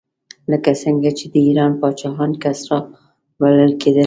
لکه 0.51 0.71
څنګه 0.83 1.09
چې 1.17 1.25
د 1.33 1.35
ایران 1.47 1.71
پاچاهان 1.81 2.31
کسرا 2.43 2.79
بلل 3.39 3.71
کېدل. 3.81 3.99